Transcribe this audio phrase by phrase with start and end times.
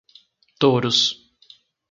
[0.59, 1.03] Touros